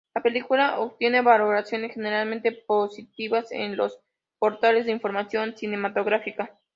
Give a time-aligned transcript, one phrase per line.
[0.15, 3.99] La película obtiene valoraciones generalmente positivas en los
[4.39, 6.57] portales de información cinematográfica.